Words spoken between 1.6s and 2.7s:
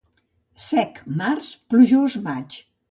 plujós maig.